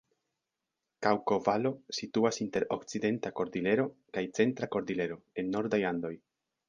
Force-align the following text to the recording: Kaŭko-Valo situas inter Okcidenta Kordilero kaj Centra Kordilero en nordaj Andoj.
Kaŭko-Valo 1.07 1.71
situas 1.97 2.41
inter 2.45 2.65
Okcidenta 2.77 3.33
Kordilero 3.41 3.85
kaj 4.17 4.25
Centra 4.39 4.71
Kordilero 4.77 5.19
en 5.43 5.53
nordaj 5.59 5.83
Andoj. 5.93 6.13